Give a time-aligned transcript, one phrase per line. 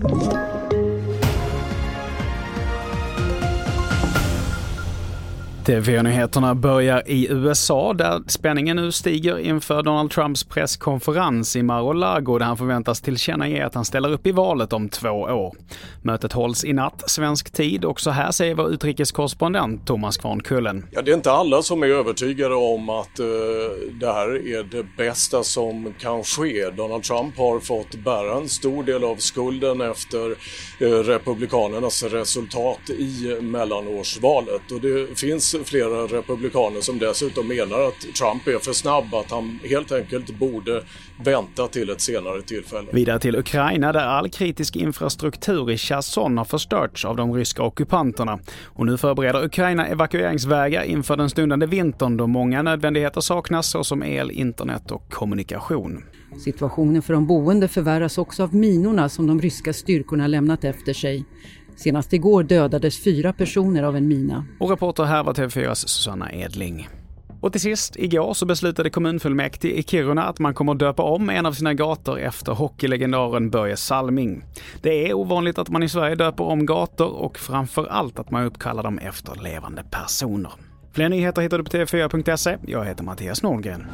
[0.00, 0.57] you
[5.68, 12.46] TV4-nyheterna börjar i USA där spänningen nu stiger inför Donald Trumps presskonferens i Mar-a-Lago där
[12.46, 15.54] han förväntas tillkännage att han ställer upp i valet om två år.
[16.02, 20.86] Mötet hålls i natt, svensk tid, och så här säger vår utrikeskorrespondent Thomas Kvarnkullen.
[20.90, 23.26] Ja, det är inte alla som är övertygade om att uh,
[24.00, 26.70] det här är det bästa som kan ske.
[26.70, 33.38] Donald Trump har fått bära en stor del av skulden efter uh, Republikanernas resultat i
[33.40, 39.30] mellanårsvalet och det finns flera republikaner som dessutom menar att Trump är för snabb, att
[39.30, 40.82] han helt enkelt borde
[41.24, 42.88] vänta till ett senare tillfälle.
[42.92, 48.38] Vidare till Ukraina där all kritisk infrastruktur i Cherson har förstörts av de ryska ockupanterna.
[48.64, 54.30] Och nu förbereder Ukraina evakueringsvägar inför den stundande vintern då många nödvändigheter saknas såsom el,
[54.30, 56.04] internet och kommunikation.
[56.44, 61.24] Situationen för de boende förvärras också av minorna som de ryska styrkorna lämnat efter sig.
[61.78, 64.44] Senast igår dödades fyra personer av en mina.
[64.60, 66.88] Och reporter här var TV4s Susanna Edling.
[67.40, 71.46] Och till sist, igår så beslutade kommunfullmäktige i Kiruna att man kommer döpa om en
[71.46, 74.44] av sina gator efter hockeylegendaren Börje Salming.
[74.82, 78.44] Det är ovanligt att man i Sverige döper om gator och framför allt att man
[78.44, 80.52] uppkallar dem efter levande personer.
[80.92, 82.56] Fler nyheter hittar du på tv4.se.
[82.66, 83.86] Jag heter Mattias Nordgren.